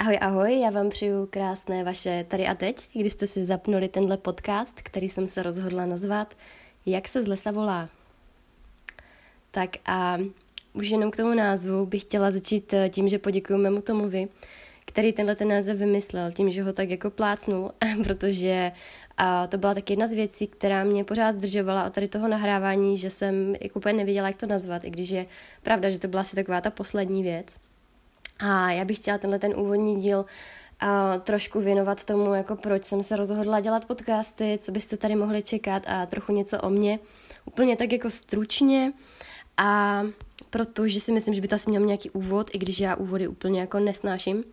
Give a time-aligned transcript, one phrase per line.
[0.00, 4.16] Ahoj, ahoj, já vám přeju krásné vaše tady a teď, kdy jste si zapnuli tenhle
[4.16, 6.34] podcast, který jsem se rozhodla nazvat
[6.86, 7.88] Jak se z lesa volá.
[9.50, 10.18] Tak a
[10.72, 14.28] už jenom k tomu názvu bych chtěla začít eh, tím, že poděkuji mému Tomovi,
[14.86, 17.70] který tenhle ten název vymyslel, tím, že ho tak jako plácnul,
[18.04, 18.72] protože
[19.16, 22.98] a to byla tak jedna z věcí, která mě pořád zdržovala od tady toho nahrávání,
[22.98, 25.26] že jsem jako úplně nevěděla, jak to nazvat, i když je
[25.62, 27.67] pravda, že to byla asi taková ta poslední věc.
[28.38, 30.24] A já bych chtěla tenhle ten úvodní díl
[30.80, 35.42] a trošku věnovat tomu, jako proč jsem se rozhodla dělat podcasty, co byste tady mohli
[35.42, 36.98] čekat a trochu něco o mně.
[37.44, 38.92] Úplně tak jako stručně
[39.56, 40.02] a
[40.50, 43.60] protože si myslím, že by to asi měl nějaký úvod, i když já úvody úplně
[43.60, 44.44] jako nesnáším.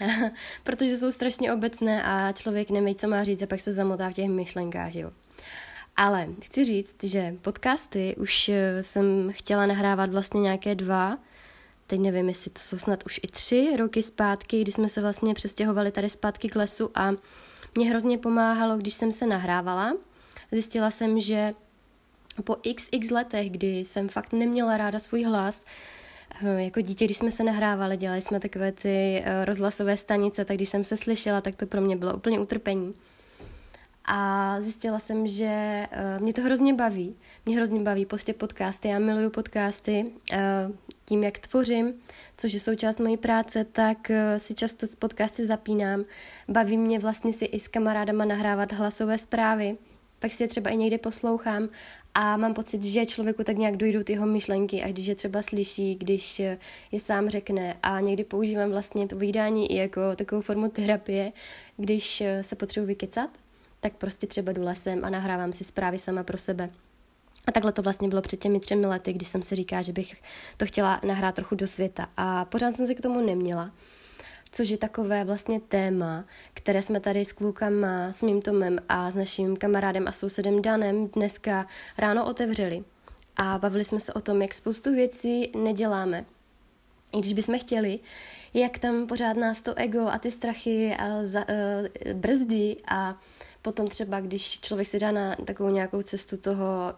[0.64, 4.12] protože jsou strašně obecné a člověk neví, co má říct a pak se zamotá v
[4.12, 5.10] těch myšlenkách, jo.
[5.96, 8.50] Ale chci říct, že podcasty už
[8.80, 11.18] jsem chtěla nahrávat vlastně nějaké dva,
[11.86, 15.34] teď nevím, jestli to jsou snad už i tři roky zpátky, kdy jsme se vlastně
[15.34, 17.12] přestěhovali tady zpátky k lesu a
[17.74, 19.96] mě hrozně pomáhalo, když jsem se nahrávala.
[20.52, 21.54] Zjistila jsem, že
[22.44, 25.64] po xx letech, kdy jsem fakt neměla ráda svůj hlas,
[26.44, 30.56] eh, jako dítě, když jsme se nahrávali, dělali jsme takové ty eh, rozhlasové stanice, tak
[30.56, 32.94] když jsem se slyšela, tak to pro mě bylo úplně utrpení.
[34.06, 37.16] A zjistila jsem, že uh, mě to hrozně baví.
[37.46, 38.88] Mě hrozně baví prostě podcasty.
[38.88, 40.12] Já miluju podcasty.
[41.08, 41.94] Tím, jak tvořím,
[42.36, 46.04] což je součást mojí práce, tak uh, si často podcasty zapínám.
[46.48, 49.76] Baví mě vlastně si i s kamarádama nahrávat hlasové zprávy.
[50.18, 51.68] Pak si je třeba i někde poslouchám
[52.14, 55.42] a mám pocit, že člověku tak nějak dojdou ty jeho myšlenky a když je třeba
[55.42, 56.38] slyší, když
[56.92, 61.32] je sám řekne a někdy používám vlastně povídání i jako takovou formu terapie,
[61.76, 63.30] když se potřebuji vykecat,
[63.80, 66.70] tak prostě třeba jdu lesem a nahrávám si zprávy sama pro sebe.
[67.46, 70.14] A takhle to vlastně bylo před těmi třemi lety, když jsem si říká, že bych
[70.56, 72.08] to chtěla nahrát trochu do světa.
[72.16, 73.70] A pořád jsem se k tomu neměla.
[74.50, 79.14] Což je takové vlastně téma, které jsme tady s klukama, s mým Tomem a s
[79.14, 81.66] naším kamarádem a sousedem Danem dneska
[81.98, 82.84] ráno otevřeli.
[83.36, 86.24] A bavili jsme se o tom, jak spoustu věcí neděláme.
[87.12, 87.98] I když bychom chtěli,
[88.54, 93.20] jak tam pořád nás to ego a ty strachy a za, uh, brzdí a
[93.66, 96.94] Potom třeba, když člověk si dá na takovou nějakou cestu toho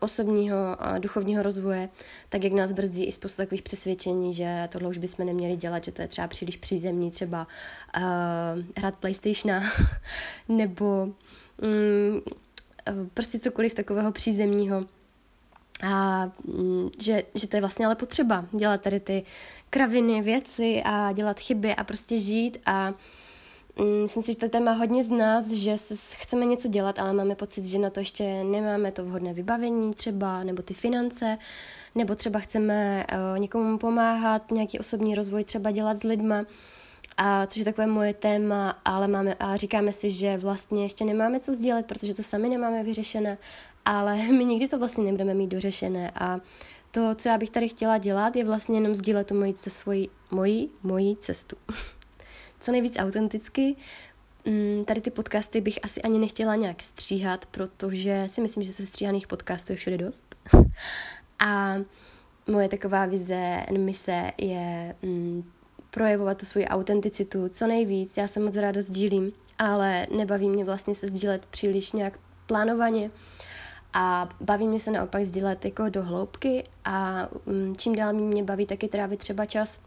[0.00, 1.88] osobního a duchovního rozvoje,
[2.28, 5.92] tak jak nás brzdí i spoustu takových přesvědčení, že tohle už bychom neměli dělat, že
[5.92, 7.46] to je třeba příliš přízemní, třeba
[7.96, 8.02] uh,
[8.76, 9.62] hrát Playstationa,
[10.48, 12.22] nebo um,
[13.14, 14.86] prostě cokoliv takového přízemního.
[15.82, 19.24] A um, že, že to je vlastně ale potřeba dělat tady ty
[19.70, 22.94] kraviny, věci a dělat chyby a prostě žít a Mm,
[24.02, 25.76] myslím si, že to téma hodně z nás, že
[26.12, 30.44] chceme něco dělat, ale máme pocit, že na to ještě nemáme to vhodné vybavení třeba,
[30.44, 31.38] nebo ty finance,
[31.94, 36.44] nebo třeba chceme uh, někomu pomáhat, nějaký osobní rozvoj třeba dělat s lidma,
[37.16, 41.40] a což je takové moje téma, ale máme, a říkáme si, že vlastně ještě nemáme
[41.40, 43.38] co sdělat, protože to sami nemáme vyřešené,
[43.84, 46.40] ale my nikdy to vlastně nebudeme mít dořešené a
[46.90, 50.68] to, co já bych tady chtěla dělat, je vlastně jenom sdílet tu moji, svoji, moji,
[50.82, 51.56] moji cestu.
[52.62, 53.76] co nejvíc autenticky.
[54.44, 58.86] Mm, tady ty podcasty bych asi ani nechtěla nějak stříhat, protože si myslím, že se
[58.86, 60.24] stříhaných podcastů je všude dost.
[61.46, 61.76] A
[62.46, 65.50] moje taková vize, mise je mm,
[65.90, 68.16] projevovat tu svoji autenticitu co nejvíc.
[68.16, 73.10] Já se moc ráda sdílím, ale nebaví mě vlastně se sdílet příliš nějak plánovaně
[73.92, 78.66] a baví mě se naopak sdílet jako do hloubky a mm, čím dál mě baví
[78.66, 79.80] taky trávit třeba čas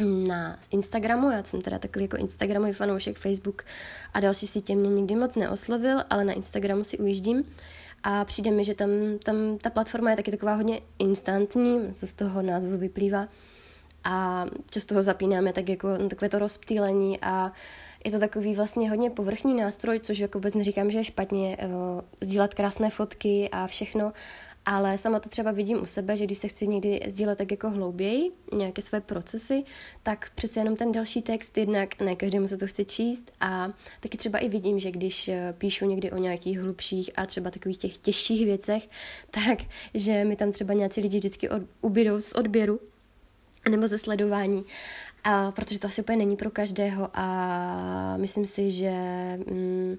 [0.00, 3.64] na Instagramu, já jsem teda takový jako Instagramový fanoušek, Facebook
[4.14, 7.44] a další sítě mě nikdy moc neoslovil, ale na Instagramu si ujíždím.
[8.02, 8.90] A přijde mi, že tam,
[9.24, 13.28] tam ta platforma je taky taková hodně instantní, co z toho názvu vyplývá.
[14.04, 17.52] A často ho zapínáme tak jako no, takové to rozptýlení a
[18.04, 22.00] je to takový vlastně hodně povrchní nástroj, což jako vůbec neříkám, že je špatně uh,
[22.20, 24.12] sdílet krásné fotky a všechno,
[24.66, 27.70] ale sama to třeba vidím u sebe, že když se chci někdy sdílet tak jako
[27.70, 29.64] hlouběji, nějaké své procesy,
[30.02, 33.32] tak přece jenom ten další text, jednak ne každému se to chce číst.
[33.40, 37.50] A taky třeba i vidím, že když eh, píšu někdy o nějakých hlubších a třeba
[37.50, 38.88] takových těch těžších věcech,
[39.30, 39.58] tak
[39.94, 42.80] že mi tam třeba nějací lidi vždycky od, ubydou z odběru
[43.70, 44.64] nebo ze sledování,
[45.24, 48.92] a protože to asi úplně není pro každého a myslím si, že
[49.50, 49.98] mm,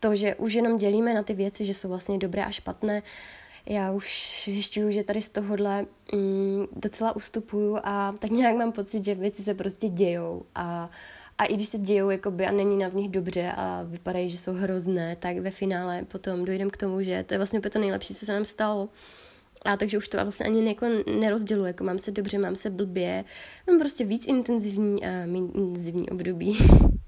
[0.00, 3.02] to, že už jenom dělíme na ty věci, že jsou vlastně dobré a špatné,
[3.68, 9.04] já už zjišťuju, že tady z tohohle mm, docela ustupuju a tak nějak mám pocit,
[9.04, 10.90] že věci se prostě dějou a
[11.40, 14.38] a i když se dějou jakoby, a není na v nich dobře a vypadají, že
[14.38, 17.78] jsou hrozné, tak ve finále potom dojdem k tomu, že to je vlastně úplně to
[17.78, 18.88] nejlepší, co se nám stalo.
[19.64, 20.86] A takže už to vlastně ani jako
[21.20, 23.24] nerozděluji, jako mám se dobře, mám se blbě,
[23.66, 26.58] mám prostě víc intenzivní méně intenzivní období.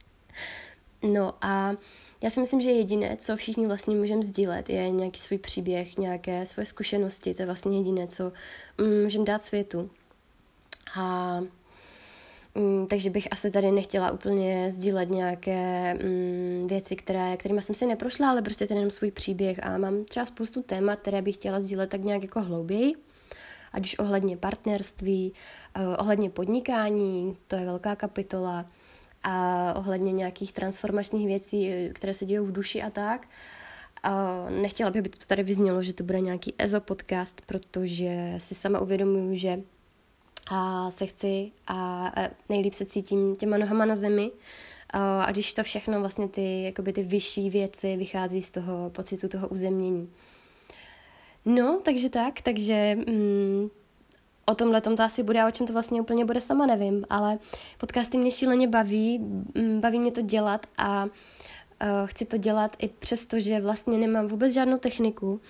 [1.02, 1.74] no a
[2.22, 6.46] já si myslím, že jediné, co všichni vlastně můžeme sdílet, je nějaký svůj příběh, nějaké
[6.46, 7.34] svoje zkušenosti.
[7.34, 8.32] To je vlastně jediné, co
[8.78, 9.90] mm, můžeme dát světu.
[10.96, 11.40] A
[12.54, 17.86] Mm, takže bych asi tady nechtěla úplně sdílet nějaké mm, věci, které, kterými jsem si
[17.86, 21.60] neprošla, ale prostě ten jenom svůj příběh a mám třeba spoustu témat, které bych chtěla
[21.60, 22.94] sdílet tak nějak jako hlouběji,
[23.72, 25.32] ať už ohledně partnerství,
[25.76, 28.66] uh, ohledně podnikání, to je velká kapitola,
[29.22, 33.28] a ohledně nějakých transformačních věcí, eh, které se dějí v duši a tak.
[34.02, 38.54] A nechtěla bych, aby to tady vyznělo, že to bude nějaký EZO podcast, protože si
[38.54, 39.60] sama uvědomuju, že
[40.50, 42.12] a se chci a
[42.48, 44.30] nejlíp se cítím těma nohama na zemi.
[44.92, 49.48] A když to všechno, vlastně ty, jakoby ty vyšší věci vychází z toho pocitu toho
[49.48, 50.10] uzemnění.
[51.44, 53.68] No, takže tak, takže mm,
[54.50, 57.04] o tomhle tom to asi bude a o čem to vlastně úplně bude sama nevím,
[57.10, 57.38] ale
[57.78, 61.10] podcasty mě šíleně baví, mm, baví mě to dělat a uh,
[62.04, 65.40] chci to dělat i přesto, že vlastně nemám vůbec žádnou techniku.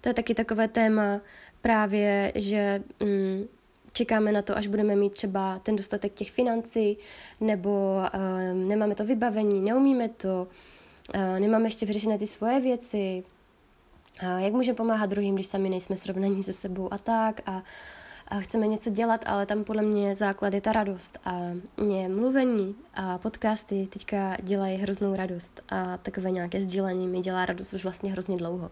[0.00, 1.20] To je taky takové téma
[1.62, 3.48] právě, že mm,
[3.92, 6.98] čekáme na to, až budeme mít třeba ten dostatek těch financí,
[7.40, 10.48] nebo uh, nemáme to vybavení, neumíme to,
[11.14, 13.24] uh, nemáme ještě vyřešené ty svoje věci,
[14.22, 17.62] uh, jak můžeme pomáhat druhým, když sami nejsme srovnaní se sebou a tak a
[18.38, 21.40] chceme něco dělat, ale tam podle mě základ je ta radost a
[21.76, 27.72] mě mluvení a podcasty teďka dělají hroznou radost a takové nějaké sdílení mi dělá radost
[27.72, 28.70] už vlastně hrozně dlouho.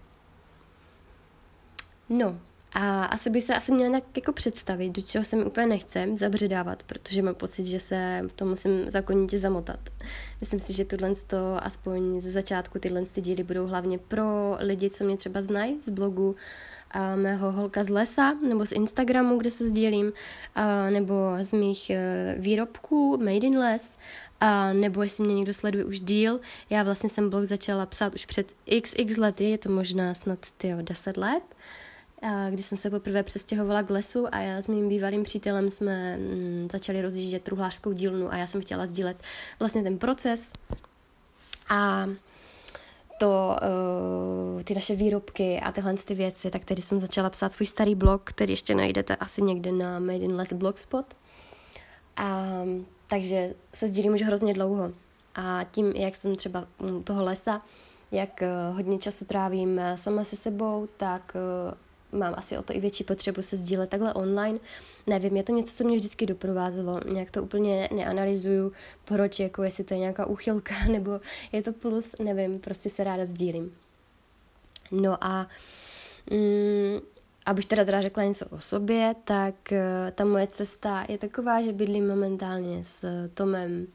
[2.09, 2.39] No,
[2.73, 6.09] a asi by se asi měla nějak jako představit, do čeho se mi úplně nechce
[6.15, 9.81] zabředávat, protože mám pocit, že se v tom musím zákonitě zamotat.
[10.41, 14.91] Myslím si, že tohle to aspoň ze začátku tyhle ty díly budou hlavně pro lidi,
[14.91, 16.37] co mě třeba znají z blogu
[16.91, 20.13] a mého holka z lesa, nebo z Instagramu, kde se sdílím,
[20.55, 23.97] a, nebo z mých e, výrobků Made in Les,
[24.41, 26.41] a nebo jestli mě někdo sleduje už díl,
[26.71, 30.79] já vlastně jsem blog začala psát už před xx lety, je to možná snad tyjo,
[30.83, 31.43] 10 let,
[32.51, 36.69] kdy jsem se poprvé přestěhovala k lesu a já s mým bývalým přítelem jsme mm,
[36.73, 39.17] začali rozjíždět truhlářskou dílnu a já jsem chtěla sdílet
[39.59, 40.53] vlastně ten proces
[41.69, 42.09] a
[43.19, 43.57] to,
[44.57, 47.95] uh, ty naše výrobky a tyhle ty věci, tak tedy jsem začala psát svůj starý
[47.95, 51.07] blog, který ještě najdete asi někde na Made in Less Blogspot.
[52.17, 52.47] A,
[53.09, 54.93] takže se sdílím už hrozně dlouho.
[55.35, 57.63] A tím, jak jsem třeba u toho lesa,
[58.13, 61.37] jak uh, hodně času trávím uh, sama se sebou, tak
[62.13, 64.59] mám asi o to i větší potřebu se sdílet takhle online.
[65.07, 68.73] Nevím, je to něco, co mě vždycky doprovázelo, nějak to úplně neanalyzuju,
[69.05, 71.21] proč, jako jestli to je nějaká úchylka, nebo
[71.53, 73.75] je to plus, nevím, prostě se ráda sdílím.
[74.91, 75.49] No a
[76.31, 77.01] mm,
[77.47, 79.79] abych teda teda řekla něco o sobě, tak uh,
[80.15, 83.87] ta moje cesta je taková, že bydlím momentálně s Tomem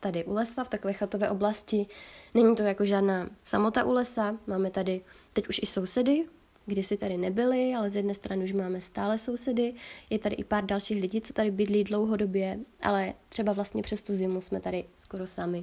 [0.00, 1.86] tady u lesa, v takové chatové oblasti.
[2.34, 5.00] Není to jako žádná samota u lesa, máme tady
[5.32, 6.24] teď už i sousedy,
[6.68, 9.74] kdysi tady nebyli, ale z jedné strany už máme stále sousedy,
[10.10, 14.14] je tady i pár dalších lidí, co tady bydlí dlouhodobě, ale třeba vlastně přes tu
[14.14, 15.62] zimu jsme tady skoro sami.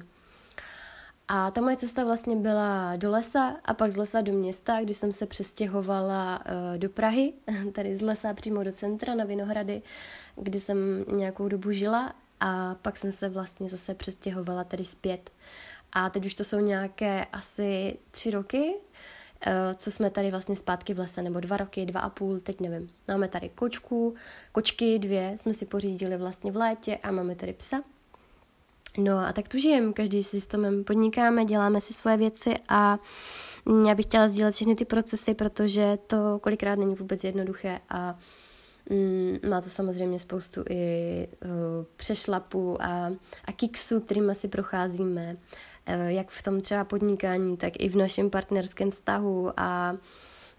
[1.28, 4.94] A ta moje cesta vlastně byla do lesa a pak z lesa do města, kdy
[4.94, 7.32] jsem se přestěhovala uh, do Prahy,
[7.72, 9.82] tady z lesa přímo do centra na Vinohrady,
[10.36, 15.30] kdy jsem nějakou dobu žila a pak jsem se vlastně zase přestěhovala tady zpět.
[15.92, 19.15] A teď už to jsou nějaké asi tři roky, Eh,
[19.74, 22.90] co jsme tady vlastně zpátky v lese, nebo dva roky, dva a půl, teď nevím.
[23.08, 24.14] Máme tady kočku,
[24.52, 27.82] kočky dvě jsme si pořídili vlastně v létě a máme tady psa.
[28.98, 32.98] No a tak tu žijeme, každý si s Tomem podnikáme, děláme si svoje věci a
[33.86, 38.18] já bych chtěla sdílet všechny ty procesy, protože to kolikrát není vůbec jednoduché a
[38.90, 41.50] mm, má to samozřejmě spoustu i uh,
[41.96, 43.12] přešlapů a,
[43.44, 45.75] a kiksů, kterými si procházíme Eh,
[46.06, 49.96] jak v tom třeba podnikání, tak i v našem partnerském vztahu a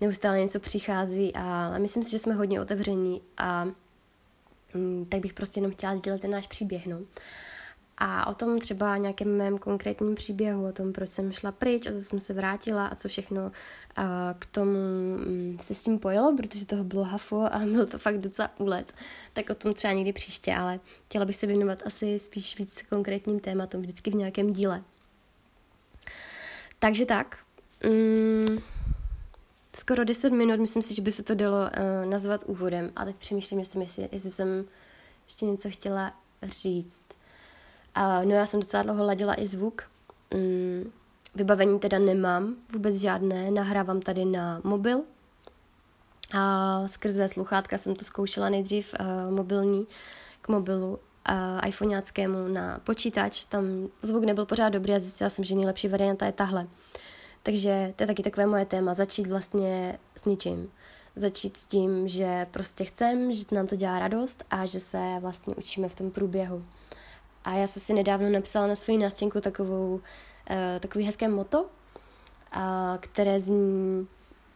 [0.02, 3.66] neustále něco přichází a myslím si, že jsme hodně otevření a
[4.74, 7.00] mm, tak bych prostě jenom chtěla sdělit ten náš příběh, no.
[7.98, 11.92] A o tom třeba nějakém mém konkrétním příběhu, o tom, proč jsem šla pryč a
[11.92, 13.52] zase jsem se vrátila a co všechno
[13.96, 14.80] a k tomu
[15.18, 18.94] mm, se s tím pojelo, protože toho bylo hafo a byl to fakt docela úlet.
[19.34, 23.40] Tak o tom třeba někdy příště, ale chtěla bych se věnovat asi spíš víc konkrétním
[23.40, 24.84] tématům, vždycky v nějakém díle.
[26.80, 27.38] Takže tak.
[27.84, 28.58] Mm,
[29.76, 32.92] skoro 10 minut, myslím si, že by se to dalo uh, nazvat úvodem.
[32.96, 34.66] A teď přemýšlím, jestli, jestli, jestli jsem
[35.26, 37.02] ještě něco chtěla říct.
[37.98, 39.84] Uh, no já jsem docela dlouho ladila i zvuk.
[40.34, 40.92] Mm,
[41.36, 45.02] vybavení teda nemám vůbec žádné, nahrávám tady na mobil.
[46.34, 49.88] A skrze sluchátka jsem to zkoušela nejdřív uh, mobilní
[50.42, 53.46] k mobilu uh, iPhoneáckému na počítač.
[53.46, 53.64] Tam
[54.02, 56.68] zvuk nebyl pořád dobrý a zjistila jsem, že nejlepší varianta je tahle.
[57.44, 60.72] Takže to je taky takové moje téma, začít vlastně s ničím.
[61.16, 65.56] Začít s tím, že prostě chcem, že nám to dělá radost a že se vlastně
[65.56, 66.66] učíme v tom průběhu.
[67.44, 70.02] A já jsem si nedávno napsala na svoji nástěnku takovou, uh,
[70.80, 71.70] takový hezké moto, uh,
[73.00, 74.08] které zní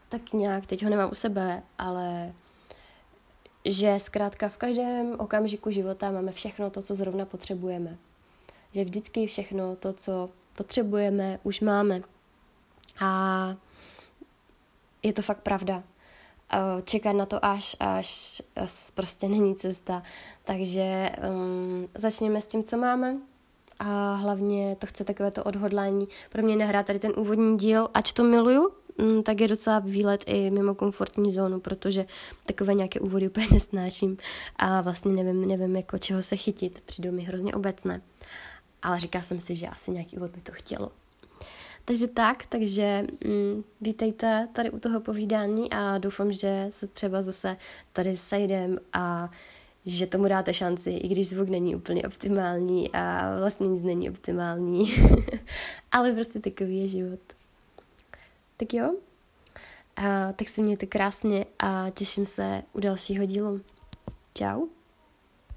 [0.09, 2.33] tak nějak, teď ho nemám u sebe, ale
[3.65, 7.97] že zkrátka v každém okamžiku života máme všechno to, co zrovna potřebujeme.
[8.73, 12.01] Že vždycky všechno to, co potřebujeme, už máme.
[13.01, 13.55] A
[15.03, 15.83] je to fakt pravda.
[16.83, 18.41] Čekat na to až, až,
[18.93, 20.03] prostě není cesta.
[20.43, 23.17] Takže um, začněme s tím, co máme,
[23.79, 26.07] a hlavně to chce takové to odhodlání.
[26.29, 28.71] Pro mě nehrát tady ten úvodní díl, ač to miluju,
[29.23, 32.05] tak je docela výlet i mimo komfortní zónu, protože
[32.45, 34.17] takové nějaké úvody úplně nesnáším
[34.55, 38.01] a vlastně nevím, nevím jako čeho se chytit, přijdu mi hrozně obecné.
[38.81, 40.91] Ale říká jsem si, že asi nějaký úvod by to chtělo.
[41.85, 47.57] Takže tak, takže mm, vítejte tady u toho povídání a doufám, že se třeba zase
[47.93, 49.31] tady sejdem a
[49.85, 54.93] že tomu dáte šanci, i když zvuk není úplně optimální a vlastně nic není optimální.
[55.91, 57.19] Ale prostě takový je život.
[58.61, 58.95] Tak jo,
[59.95, 63.61] a, tak se mějte krásně a těším se u dalšího dílu.
[64.33, 64.80] Ciao.